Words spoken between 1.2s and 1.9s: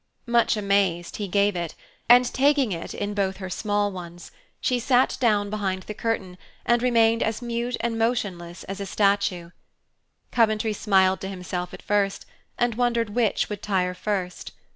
gave it,